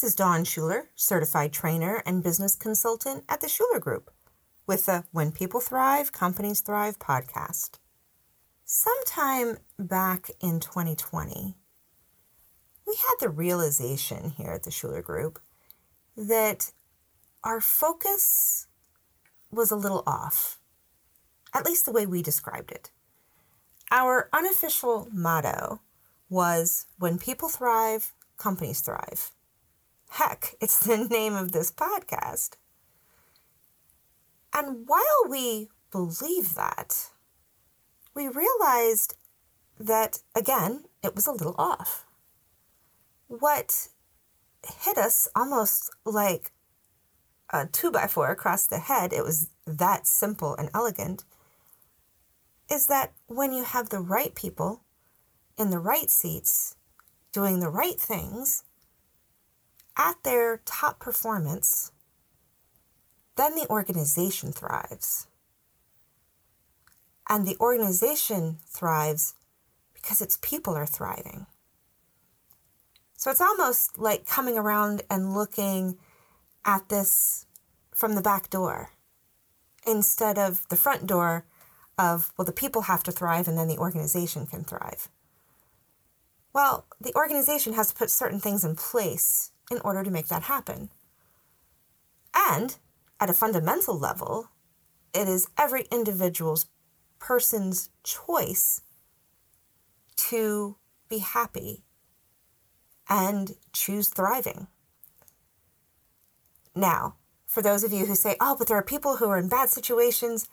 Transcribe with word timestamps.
This 0.00 0.12
is 0.12 0.16
Dawn 0.16 0.44
Shuler, 0.44 0.84
certified 0.94 1.52
trainer 1.52 2.02
and 2.06 2.22
business 2.22 2.56
consultant 2.56 3.22
at 3.28 3.42
the 3.42 3.48
Shuler 3.48 3.78
Group, 3.78 4.10
with 4.66 4.86
the 4.86 5.04
When 5.12 5.30
People 5.30 5.60
Thrive, 5.60 6.10
Companies 6.10 6.62
Thrive 6.62 6.98
podcast. 6.98 7.80
Sometime 8.64 9.58
back 9.78 10.30
in 10.40 10.58
2020, 10.58 11.54
we 12.86 12.94
had 12.94 13.14
the 13.20 13.28
realization 13.28 14.30
here 14.30 14.52
at 14.52 14.62
the 14.62 14.70
Shuler 14.70 15.04
Group 15.04 15.38
that 16.16 16.72
our 17.44 17.60
focus 17.60 18.68
was 19.50 19.70
a 19.70 19.76
little 19.76 20.02
off, 20.06 20.58
at 21.52 21.66
least 21.66 21.84
the 21.84 21.92
way 21.92 22.06
we 22.06 22.22
described 22.22 22.72
it. 22.72 22.90
Our 23.90 24.30
unofficial 24.32 25.08
motto 25.12 25.82
was 26.30 26.86
When 26.98 27.18
people 27.18 27.50
thrive, 27.50 28.14
companies 28.38 28.80
thrive. 28.80 29.32
Heck, 30.10 30.54
it's 30.60 30.80
the 30.80 30.96
name 31.10 31.34
of 31.34 31.52
this 31.52 31.70
podcast. 31.70 32.56
And 34.52 34.86
while 34.86 35.28
we 35.28 35.68
believe 35.92 36.54
that, 36.56 37.10
we 38.14 38.26
realized 38.26 39.14
that, 39.78 40.18
again, 40.34 40.84
it 41.02 41.14
was 41.14 41.26
a 41.26 41.32
little 41.32 41.54
off. 41.56 42.06
What 43.28 43.88
hit 44.82 44.98
us 44.98 45.28
almost 45.36 45.90
like 46.04 46.52
a 47.50 47.66
two 47.66 47.90
by 47.90 48.08
four 48.08 48.30
across 48.30 48.66
the 48.66 48.78
head, 48.80 49.12
it 49.12 49.24
was 49.24 49.48
that 49.66 50.06
simple 50.06 50.56
and 50.56 50.70
elegant, 50.74 51.24
is 52.70 52.88
that 52.88 53.12
when 53.26 53.52
you 53.52 53.62
have 53.62 53.88
the 53.88 54.00
right 54.00 54.34
people 54.34 54.82
in 55.56 55.70
the 55.70 55.78
right 55.78 56.10
seats 56.10 56.74
doing 57.32 57.60
the 57.60 57.70
right 57.70 57.98
things 57.98 58.64
at 60.00 60.22
their 60.24 60.62
top 60.64 60.98
performance, 60.98 61.92
then 63.36 63.54
the 63.54 63.68
organization 63.68 64.50
thrives. 64.50 65.26
And 67.28 67.46
the 67.46 67.56
organization 67.60 68.58
thrives 68.66 69.34
because 69.92 70.22
its 70.22 70.38
people 70.40 70.74
are 70.74 70.86
thriving. 70.86 71.46
So 73.16 73.30
it's 73.30 73.42
almost 73.42 73.98
like 73.98 74.24
coming 74.24 74.56
around 74.56 75.02
and 75.10 75.34
looking 75.34 75.98
at 76.64 76.88
this 76.88 77.44
from 77.94 78.14
the 78.14 78.22
back 78.22 78.48
door 78.48 78.92
instead 79.86 80.38
of 80.38 80.66
the 80.70 80.76
front 80.76 81.06
door 81.06 81.44
of, 81.98 82.32
well, 82.38 82.46
the 82.46 82.52
people 82.52 82.82
have 82.82 83.02
to 83.02 83.12
thrive 83.12 83.46
and 83.46 83.58
then 83.58 83.68
the 83.68 83.76
organization 83.76 84.46
can 84.46 84.64
thrive. 84.64 85.10
Well, 86.54 86.86
the 86.98 87.14
organization 87.14 87.74
has 87.74 87.88
to 87.88 87.94
put 87.94 88.10
certain 88.10 88.40
things 88.40 88.64
in 88.64 88.74
place 88.74 89.52
in 89.70 89.80
order 89.84 90.02
to 90.02 90.10
make 90.10 90.28
that 90.28 90.42
happen. 90.42 90.90
And 92.34 92.76
at 93.20 93.30
a 93.30 93.34
fundamental 93.34 93.98
level, 93.98 94.48
it 95.14 95.28
is 95.28 95.48
every 95.58 95.86
individual's 95.92 96.66
person's 97.18 97.90
choice 98.02 98.82
to 100.16 100.76
be 101.08 101.18
happy 101.18 101.84
and 103.08 103.56
choose 103.72 104.08
thriving. 104.08 104.68
Now, 106.74 107.16
for 107.46 107.62
those 107.62 107.82
of 107.82 107.92
you 107.92 108.06
who 108.06 108.14
say, 108.14 108.36
oh, 108.40 108.54
but 108.56 108.68
there 108.68 108.76
are 108.76 108.82
people 108.82 109.16
who 109.16 109.28
are 109.28 109.38
in 109.38 109.48
bad 109.48 109.70
situations, 109.70 110.48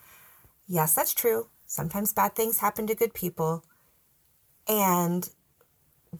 yes, 0.67 0.93
that's 0.93 1.13
true. 1.13 1.49
Sometimes 1.67 2.13
bad 2.13 2.35
things 2.35 2.57
happen 2.59 2.87
to 2.87 2.95
good 2.95 3.13
people. 3.13 3.63
And 4.67 5.29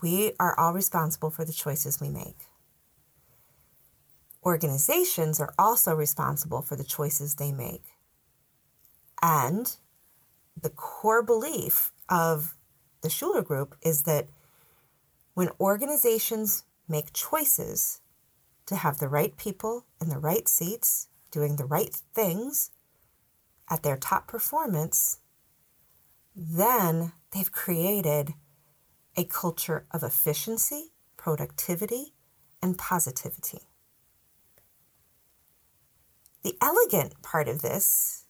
we 0.01 0.33
are 0.39 0.57
all 0.59 0.73
responsible 0.73 1.31
for 1.31 1.43
the 1.43 1.53
choices 1.53 1.99
we 1.99 2.09
make. 2.09 2.46
Organizations 4.47 5.41
are 5.41 5.53
also 5.59 5.93
responsible 5.93 6.61
for 6.61 6.77
the 6.77 6.85
choices 6.85 7.35
they 7.35 7.51
make. 7.51 7.83
And 9.21 9.75
the 10.61 10.69
core 10.69 11.21
belief 11.21 11.91
of 12.07 12.55
the 13.01 13.09
Shuler 13.09 13.43
Group 13.43 13.75
is 13.81 14.03
that 14.03 14.29
when 15.33 15.49
organizations 15.59 16.63
make 16.87 17.11
choices 17.11 17.99
to 18.67 18.77
have 18.77 18.99
the 18.99 19.09
right 19.09 19.35
people 19.35 19.85
in 19.99 20.07
the 20.07 20.17
right 20.17 20.47
seats, 20.47 21.09
doing 21.29 21.57
the 21.57 21.65
right 21.65 21.93
things 21.93 22.71
at 23.69 23.83
their 23.83 23.97
top 23.97 24.29
performance, 24.29 25.19
then 26.33 27.11
they've 27.33 27.51
created 27.51 28.33
a 29.17 29.25
culture 29.25 29.85
of 29.91 30.03
efficiency, 30.03 30.93
productivity, 31.17 32.13
and 32.61 32.77
positivity. 32.77 33.66
The 36.47 36.55
elegant 36.61 37.21
part 37.21 37.49
of 37.49 37.61
this, 37.61 38.23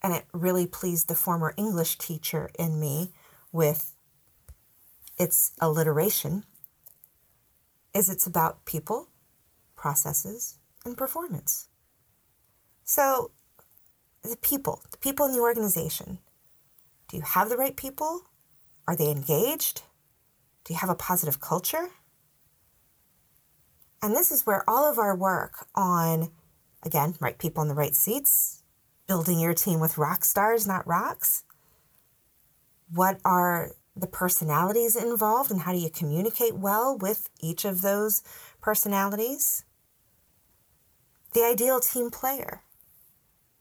and 0.00 0.14
it 0.14 0.26
really 0.32 0.68
pleased 0.68 1.08
the 1.08 1.16
former 1.16 1.52
English 1.56 1.98
teacher 1.98 2.48
in 2.56 2.78
me 2.78 3.10
with 3.50 3.96
its 5.18 5.50
alliteration 5.60 6.44
is 7.92 8.08
it's 8.08 8.24
about 8.24 8.64
people, 8.66 9.08
processes, 9.74 10.60
and 10.84 10.96
performance. 10.96 11.66
So, 12.84 13.32
the 14.22 14.36
people, 14.36 14.80
the 14.92 14.98
people 14.98 15.26
in 15.26 15.32
the 15.32 15.40
organization, 15.40 16.18
do 17.08 17.16
you 17.16 17.24
have 17.24 17.48
the 17.48 17.56
right 17.56 17.76
people? 17.76 18.26
Are 18.86 18.94
they 18.94 19.10
engaged? 19.10 19.82
Do 20.62 20.72
you 20.72 20.78
have 20.78 20.88
a 20.88 20.94
positive 20.94 21.40
culture? 21.40 21.88
And 24.00 24.14
this 24.14 24.30
is 24.30 24.46
where 24.46 24.62
all 24.70 24.88
of 24.88 25.00
our 25.00 25.16
work 25.16 25.66
on, 25.74 26.30
again, 26.84 27.14
right 27.20 27.38
people 27.38 27.62
in 27.62 27.68
the 27.68 27.74
right 27.74 27.94
seats, 27.94 28.62
building 29.06 29.38
your 29.38 29.54
team 29.54 29.80
with 29.80 29.98
rock 29.98 30.24
stars, 30.24 30.66
not 30.66 30.86
rocks. 30.86 31.44
What 32.90 33.20
are 33.24 33.72
the 34.00 34.06
personalities 34.06 34.96
involved 34.96 35.50
and 35.50 35.60
how 35.60 35.72
do 35.72 35.78
you 35.78 35.90
communicate 35.90 36.54
well 36.56 36.96
with 36.96 37.28
each 37.40 37.64
of 37.64 37.82
those 37.82 38.22
personalities. 38.60 39.64
The 41.34 41.44
ideal 41.44 41.80
team 41.80 42.10
player, 42.10 42.62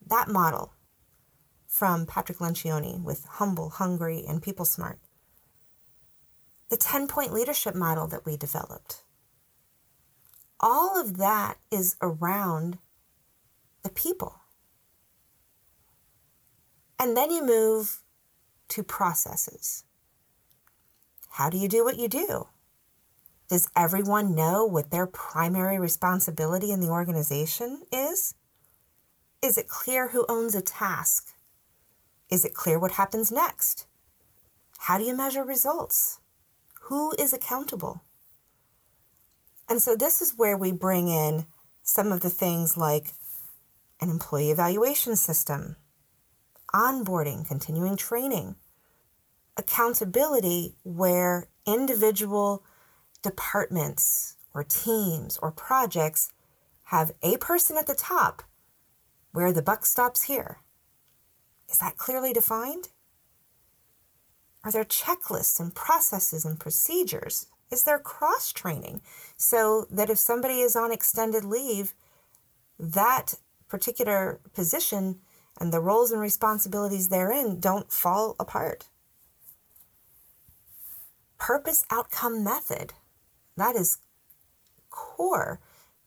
that 0.06 0.29
model 0.29 0.73
from 1.67 2.06
Patrick 2.06 2.38
Lencioni 2.38 3.01
with 3.01 3.25
Humble, 3.25 3.69
Hungry, 3.72 4.23
and 4.27 4.41
People 4.41 4.66
Smart. 4.66 5.00
The 6.69 6.77
10 6.77 7.07
point 7.07 7.33
leadership 7.33 7.75
model 7.75 8.07
that 8.07 8.25
we 8.25 8.38
developed. 8.38 9.03
All 10.59 11.00
of 11.00 11.17
that 11.17 11.57
is 11.72 11.97
around 12.01 12.79
the 13.87 13.93
people. 13.93 14.41
And 16.99 17.15
then 17.15 17.31
you 17.31 17.45
move 17.45 18.03
to 18.69 18.83
processes. 18.83 19.85
How 21.29 21.49
do 21.49 21.57
you 21.57 21.69
do 21.69 21.85
what 21.85 21.97
you 21.97 22.09
do? 22.09 22.47
Does 23.49 23.69
everyone 23.77 24.35
know 24.35 24.65
what 24.65 24.91
their 24.91 25.07
primary 25.07 25.79
responsibility 25.79 26.71
in 26.71 26.81
the 26.81 26.89
organization 26.89 27.83
is? 27.93 28.35
Is 29.41 29.57
it 29.57 29.69
clear 29.69 30.09
who 30.09 30.25
owns 30.27 30.53
a 30.53 30.61
task? 30.61 31.33
Is 32.29 32.43
it 32.43 32.53
clear 32.53 32.77
what 32.77 32.91
happens 32.91 33.31
next? 33.31 33.85
How 34.79 34.97
do 34.97 35.05
you 35.05 35.15
measure 35.15 35.45
results? 35.45 36.19
Who 36.83 37.13
is 37.17 37.31
accountable? 37.31 38.01
And 39.69 39.81
so, 39.81 39.95
this 39.95 40.21
is 40.21 40.37
where 40.37 40.57
we 40.57 40.71
bring 40.73 41.07
in 41.07 41.45
some 41.83 42.12
of 42.12 42.19
the 42.19 42.29
things 42.29 42.75
like 42.75 43.13
an 43.99 44.09
employee 44.09 44.51
evaluation 44.51 45.15
system, 45.15 45.75
onboarding, 46.73 47.47
continuing 47.47 47.95
training, 47.95 48.55
accountability 49.57 50.75
where 50.83 51.49
individual 51.65 52.63
departments 53.23 54.35
or 54.53 54.63
teams 54.63 55.38
or 55.41 55.51
projects 55.51 56.31
have 56.85 57.11
a 57.21 57.38
person 57.38 57.77
at 57.77 57.88
the 57.88 57.95
top 57.95 58.44
where 59.31 59.51
the 59.51 59.61
buck 59.61 59.85
stops 59.85 60.23
here. 60.23 60.59
Is 61.69 61.79
that 61.79 61.97
clearly 61.97 62.33
defined? 62.33 62.89
Are 64.63 64.71
there 64.71 64.85
checklists 64.85 65.59
and 65.59 65.73
processes 65.73 66.45
and 66.45 66.59
procedures? 66.59 67.47
Is 67.71 67.83
there 67.83 68.00
cross 68.00 68.51
training 68.51 69.01
so 69.35 69.85
that 69.91 70.09
if 70.09 70.17
somebody 70.17 70.61
is 70.61 70.75
on 70.75 70.91
extended 70.91 71.43
leave, 71.43 71.93
that 72.79 73.35
particular 73.67 74.39
position 74.53 75.19
and 75.59 75.73
the 75.73 75.79
roles 75.79 76.11
and 76.11 76.21
responsibilities 76.21 77.09
therein 77.09 77.59
don't 77.59 77.91
fall 77.91 78.35
apart? 78.39 78.85
purpose 81.37 81.85
outcome 81.89 82.43
method. 82.43 82.93
That 83.55 83.75
is 83.75 83.99
core 84.89 85.59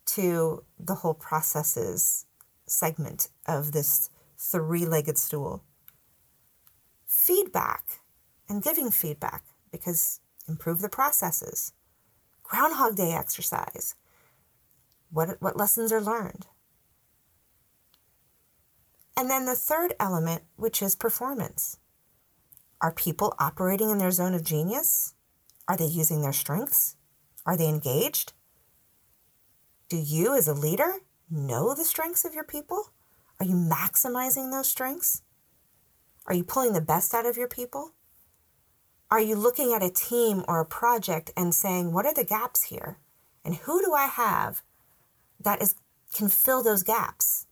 to 0.07 0.65
the 0.79 0.97
whole 0.97 1.15
processes 1.15 2.27
segment 2.67 3.29
of 3.47 3.73
this 3.73 4.11
three 4.39 4.85
legged 4.85 5.19
stool. 5.19 5.65
Feedback 7.07 8.01
and 8.49 8.63
giving 8.63 8.91
feedback 8.91 9.45
because 9.71 10.21
improve 10.49 10.81
the 10.81 10.89
processes. 10.89 11.73
Groundhog 12.43 12.97
Day 12.97 13.13
exercise 13.13 13.95
What, 15.11 15.41
what 15.41 15.57
lessons 15.57 15.93
are 15.93 16.01
learned? 16.01 16.47
And 19.17 19.29
then 19.29 19.45
the 19.45 19.55
third 19.55 19.95
element, 20.01 20.43
which 20.57 20.83
is 20.83 20.95
performance. 20.95 21.79
Are 22.81 22.93
people 22.93 23.35
operating 23.39 23.91
in 23.91 23.99
their 23.99 24.11
zone 24.11 24.35
of 24.35 24.45
genius? 24.45 25.15
Are 25.69 25.77
they 25.77 25.87
using 25.87 26.23
their 26.23 26.33
strengths? 26.33 26.97
Are 27.45 27.57
they 27.57 27.69
engaged? 27.69 28.33
Do 29.89 29.97
you, 29.97 30.35
as 30.35 30.49
a 30.49 30.55
leader, 30.55 30.95
know 31.31 31.75
the 31.75 31.85
strengths 31.85 32.25
of 32.25 32.35
your 32.35 32.45
people? 32.45 32.93
Are 33.39 33.47
you 33.47 33.55
maximizing 33.55 34.51
those 34.51 34.69
strengths? 34.69 35.23
Are 36.27 36.35
you 36.35 36.45
pulling 36.45 36.73
the 36.73 36.81
best 36.81 37.15
out 37.15 37.27
of 37.27 37.37
your 37.37 37.49
people? 37.49 37.93
Are 39.11 39.21
you 39.21 39.35
looking 39.35 39.73
at 39.73 39.83
a 39.83 39.91
team 39.91 40.45
or 40.47 40.61
a 40.61 40.65
project 40.65 41.33
and 41.37 41.55
saying, 41.55 41.93
what 41.93 42.07
are 42.07 42.15
the 42.15 42.25
gaps 42.25 42.65
here? 42.65 42.99
And 43.45 43.57
who 43.57 43.81
do 43.81 43.93
I 43.93 44.07
have 44.07 44.63
that 45.41 45.61
is 45.61 45.75
can 46.15 46.29
fill 46.29 46.63
those 46.63 46.83
gaps? 46.83 47.47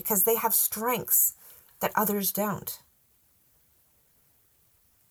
Because 0.00 0.24
they 0.24 0.36
have 0.36 0.54
strengths 0.54 1.34
that 1.80 1.92
others 1.94 2.32
don't. 2.32 2.80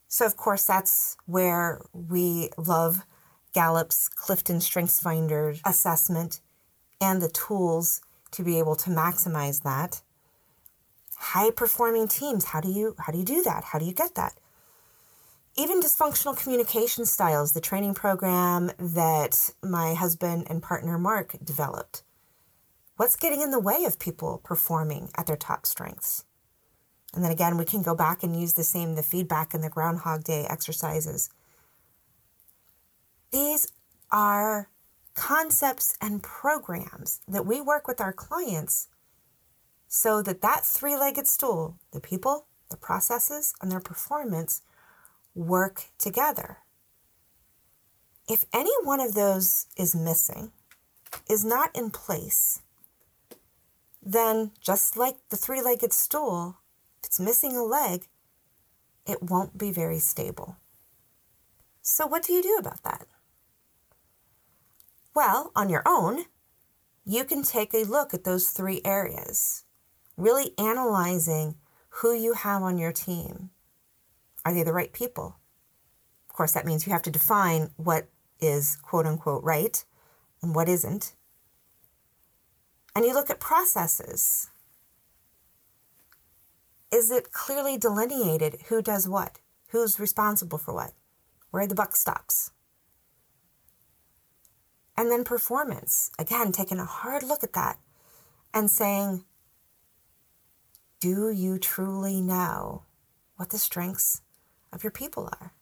So, 0.08 0.26
of 0.26 0.36
course, 0.36 0.66
that's 0.66 1.16
where 1.28 1.82
we 1.94 2.50
love 2.58 3.06
Gallup's 3.54 4.10
Clifton 4.10 4.62
Strengths 4.62 5.00
Finder 5.00 5.54
assessment 5.64 6.42
and 7.00 7.22
the 7.22 7.30
tools 7.30 8.02
to 8.32 8.42
be 8.44 8.58
able 8.58 8.76
to 8.78 8.90
maximize 8.90 9.62
that. 9.62 10.02
High 11.18 11.52
performing 11.52 12.08
teams, 12.08 12.46
how 12.46 12.62
do 12.62 12.72
you 12.72 12.96
how 12.98 13.12
do 13.12 13.20
you 13.20 13.26
do 13.26 13.44
that? 13.44 13.66
How 13.66 13.78
do 13.78 13.86
you 13.86 13.94
get 13.94 14.16
that? 14.16 14.34
Even 15.56 15.82
dysfunctional 15.82 16.36
communication 16.42 17.06
styles, 17.06 17.52
the 17.52 17.62
training 17.62 17.94
program 17.94 18.72
that 18.80 19.52
my 19.62 19.94
husband 19.94 20.48
and 20.50 20.64
partner 20.64 20.98
Mark 20.98 21.36
developed. 21.44 22.02
What's 23.00 23.16
getting 23.16 23.40
in 23.40 23.52
the 23.52 23.62
way 23.62 23.86
of 23.86 23.98
people 23.98 24.42
performing 24.44 25.10
at 25.16 25.26
their 25.26 25.38
top 25.38 25.66
strengths? 25.66 26.26
And 27.14 27.24
then 27.24 27.32
again, 27.32 27.56
we 27.56 27.64
can 27.64 27.82
go 27.82 27.96
back 27.96 28.24
and 28.24 28.38
use 28.38 28.56
the 28.56 28.64
same, 28.66 28.96
the 28.96 29.04
feedback 29.04 29.54
and 29.54 29.64
the 29.64 29.70
Groundhog 29.70 30.26
Day 30.26 30.46
exercises. 30.50 31.30
These 33.32 33.72
are 34.12 34.68
concepts 35.16 35.96
and 36.02 36.22
programs 36.22 37.22
that 37.26 37.46
we 37.46 37.62
work 37.62 37.88
with 37.88 38.02
our 38.02 38.12
clients 38.12 38.90
so 39.88 40.22
that 40.22 40.42
that 40.42 40.66
three-legged 40.66 41.26
stool, 41.26 41.78
the 41.94 42.02
people, 42.02 42.48
the 42.70 42.76
processes, 42.76 43.54
and 43.62 43.72
their 43.72 43.80
performance 43.80 44.62
work 45.34 45.86
together. 45.98 46.58
If 48.28 48.44
any 48.54 48.74
one 48.84 49.00
of 49.00 49.14
those 49.14 49.68
is 49.78 49.96
missing, 49.96 50.52
is 51.30 51.46
not 51.46 51.74
in 51.74 51.92
place, 51.92 52.60
then 54.02 54.52
just 54.62 54.98
like 54.98 55.18
the 55.30 55.38
three 55.38 55.62
legged 55.62 55.94
stool, 55.94 56.58
if 57.00 57.08
it's 57.08 57.20
missing 57.20 57.56
a 57.56 57.64
leg, 57.64 58.08
it 59.06 59.24
won't 59.24 59.58
be 59.58 59.72
very 59.72 60.00
stable. 60.00 60.58
So, 61.82 62.06
what 62.06 62.24
do 62.24 62.34
you 62.34 62.44
do 62.44 62.58
about 62.60 62.84
that? 62.84 63.08
Well, 65.16 65.52
on 65.56 65.70
your 65.70 65.84
own, 65.86 66.26
you 67.06 67.24
can 67.24 67.44
take 67.44 67.74
a 67.74 67.84
look 67.84 68.14
at 68.14 68.24
those 68.24 68.50
three 68.50 68.82
areas, 68.86 69.66
really 70.16 70.54
analyzing 70.58 71.56
who 71.90 72.14
you 72.14 72.34
have 72.34 72.62
on 72.62 72.78
your 72.78 72.92
team. 72.92 73.50
Are 74.46 74.54
they 74.54 74.64
the 74.64 74.74
right 74.74 74.94
people? 74.94 75.38
Of 76.30 76.36
course, 76.36 76.54
that 76.54 76.66
means 76.66 76.86
you 76.86 76.94
have 76.94 77.02
to 77.02 77.12
define 77.12 77.72
what 77.78 78.08
is 78.40 78.78
quote 78.78 79.06
unquote 79.06 79.44
right 79.44 79.84
and 80.42 80.56
what 80.56 80.70
isn't. 80.70 81.16
And 83.00 83.08
you 83.08 83.14
look 83.14 83.30
at 83.30 83.40
processes 83.40 84.50
is 86.92 87.10
it 87.10 87.32
clearly 87.32 87.78
delineated 87.78 88.64
who 88.68 88.82
does 88.82 89.08
what? 89.08 89.40
Who's 89.70 90.02
responsible 90.02 90.58
for 90.58 90.74
what? 90.74 90.92
Where 91.50 91.66
the 91.66 91.76
buck 91.76 91.96
stops? 91.96 92.52
And 94.98 95.10
then 95.10 95.24
performance. 95.24 96.12
Again, 96.20 96.52
taking 96.52 96.78
a 96.78 96.84
hard 96.84 97.24
look 97.24 97.42
at 97.42 97.54
that 97.54 97.80
and 98.54 98.70
saying, 98.70 99.24
do 101.00 101.30
you 101.30 101.58
truly 101.58 102.20
know 102.20 102.84
what 103.38 103.52
the 103.52 103.58
strengths 103.58 104.24
of 104.74 104.84
your 104.84 104.92
people 104.92 105.30
are? 105.40 105.54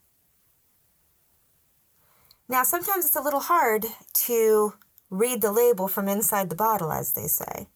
Now, 2.50 2.63
sometimes 2.63 3.06
it's 3.06 3.16
a 3.16 3.22
little 3.22 3.42
hard 3.42 3.86
to 4.25 4.74
read 5.09 5.42
the 5.42 5.51
label 5.51 5.88
from 5.88 6.07
inside 6.07 6.50
the 6.50 6.56
bottle, 6.56 6.92
as 6.92 7.13
they 7.13 7.27
say. 7.27 7.68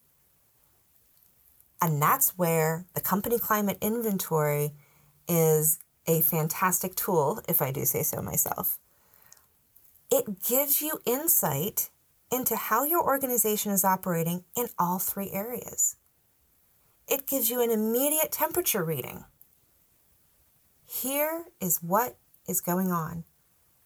And 1.82 2.02
that's 2.02 2.38
where 2.38 2.86
the 2.94 3.02
company 3.02 3.40
climate 3.40 3.78
inventory 3.82 4.74
is 5.28 5.80
a 6.08 6.22
fantastic 6.22 6.96
tool, 6.96 7.42
if 7.48 7.62
I 7.62 7.72
do 7.72 7.86
say 7.86 8.04
so 8.04 8.22
myself. 8.22 8.78
It 10.12 10.44
gives 10.44 10.82
you 10.82 11.00
insight 11.06 11.90
into 12.32 12.56
how 12.56 12.84
your 12.84 13.04
organization 13.04 13.72
is 13.72 13.84
operating 13.84 14.44
in 14.56 14.68
all 14.78 15.00
three 15.00 15.32
areas. 15.32 15.96
It 17.08 17.28
gives 17.28 17.50
you 17.50 17.62
an 17.62 17.72
immediate 17.72 18.32
temperature 18.32 18.84
reading. 18.84 19.26
Here 20.86 21.46
is 21.60 21.82
what 21.82 22.18
is 22.48 22.62
going 22.62 22.92
on 22.92 23.24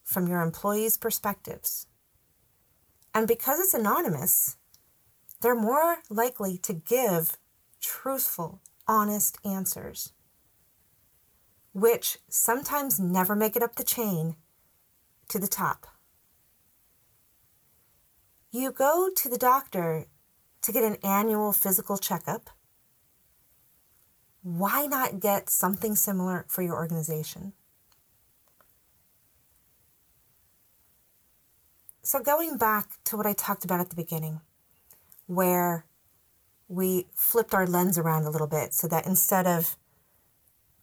from 0.04 0.28
your 0.28 0.42
employees' 0.42 0.98
perspectives. 0.98 1.88
And 3.16 3.30
because 3.30 3.62
it's 3.62 3.74
anonymous, 3.74 4.58
they're 5.40 5.56
more 5.56 6.00
likely 6.10 6.58
to 6.58 6.74
give 6.74 7.38
truthful, 7.82 8.62
honest 8.90 9.38
answers, 9.46 10.12
which 11.72 12.18
sometimes 12.28 13.00
never 13.00 13.34
make 13.34 13.56
it 13.56 13.64
up 13.64 13.78
the 13.78 13.86
chain 13.86 14.36
to 15.30 15.40
the 15.40 15.48
top. 15.48 15.88
You 18.52 18.74
go 18.74 19.10
to 19.16 19.30
the 19.30 19.38
doctor 19.38 20.08
to 20.64 20.72
get 20.74 20.84
an 20.84 20.98
annual 21.02 21.54
physical 21.54 21.98
checkup. 21.98 22.50
Why 24.42 24.88
not 24.88 25.22
get 25.22 25.50
something 25.50 25.96
similar 25.96 26.46
for 26.50 26.64
your 26.64 26.76
organization? 26.76 27.54
So, 32.06 32.20
going 32.20 32.58
back 32.58 33.04
to 33.06 33.18
what 33.18 33.26
I 33.26 33.34
talked 33.34 33.66
about 33.66 33.80
at 33.80 33.90
the 33.90 33.96
beginning, 33.96 34.42
where 35.26 35.86
we 36.68 37.08
flipped 37.16 37.56
our 37.56 37.66
lens 37.66 37.98
around 37.98 38.26
a 38.26 38.30
little 38.30 38.46
bit 38.46 38.76
so 38.76 38.88
that 38.90 39.08
instead 39.08 39.48
of 39.48 39.76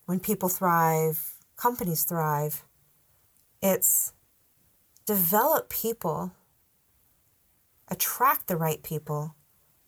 when 0.06 0.18
people 0.18 0.48
thrive, 0.48 1.34
companies 1.56 2.02
thrive, 2.02 2.64
it's 3.62 4.14
develop 5.06 5.68
people, 5.68 6.32
attract 7.86 8.48
the 8.48 8.56
right 8.56 8.82
people 8.82 9.36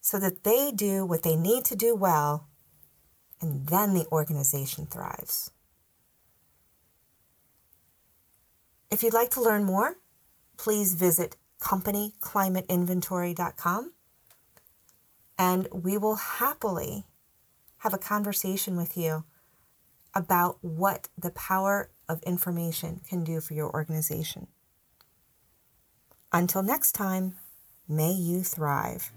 so 0.00 0.20
that 0.20 0.44
they 0.44 0.70
do 0.70 1.04
what 1.04 1.24
they 1.24 1.34
need 1.34 1.64
to 1.64 1.74
do 1.74 1.96
well, 1.96 2.46
and 3.40 3.66
then 3.66 3.92
the 3.92 4.06
organization 4.12 4.86
thrives. 4.86 5.50
If 8.88 9.02
you'd 9.02 9.12
like 9.12 9.30
to 9.30 9.42
learn 9.42 9.64
more, 9.64 9.96
please 10.56 10.94
visit 10.94 11.36
companyclimateinventory.com 11.60 13.92
and 15.38 15.68
we 15.72 15.96
will 15.98 16.16
happily 16.16 17.04
have 17.78 17.94
a 17.94 17.98
conversation 17.98 18.76
with 18.76 18.96
you 18.96 19.24
about 20.14 20.58
what 20.62 21.08
the 21.18 21.30
power 21.30 21.90
of 22.08 22.22
information 22.22 23.00
can 23.08 23.24
do 23.24 23.40
for 23.40 23.54
your 23.54 23.72
organization. 23.72 24.46
Until 26.32 26.62
next 26.62 26.92
time, 26.92 27.34
may 27.88 28.12
you 28.12 28.42
thrive. 28.42 29.10